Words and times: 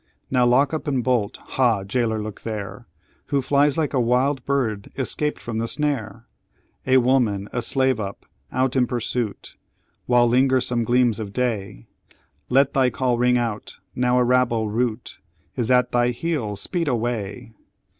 Now 0.31 0.47
lock 0.47 0.73
up 0.73 0.87
and 0.87 1.03
bolt! 1.03 1.37
Ha, 1.37 1.83
jailor, 1.83 2.19
look 2.19 2.41
there! 2.41 2.87
Who 3.27 3.39
flies 3.39 3.77
like 3.77 3.93
a 3.93 3.99
wild 3.99 4.43
bird 4.45 4.91
escaped 4.97 5.39
from 5.39 5.59
the 5.59 5.67
snare? 5.67 6.25
A 6.87 6.97
woman, 6.97 7.47
a 7.53 7.61
slave 7.61 7.99
up, 7.99 8.25
out 8.51 8.75
in 8.75 8.87
pursuit. 8.87 9.57
While 10.07 10.27
linger 10.27 10.59
some 10.59 10.83
gleams 10.85 11.19
of 11.19 11.33
day! 11.33 11.85
Let 12.49 12.73
thy 12.73 12.89
call 12.89 13.19
ring 13.19 13.37
out! 13.37 13.77
now 13.93 14.17
a 14.17 14.23
rabble 14.23 14.69
rout 14.71 15.19
Is 15.55 15.69
at 15.69 15.91
thy 15.91 16.07
heels 16.07 16.61
speed 16.61 16.87
away! 16.87 17.53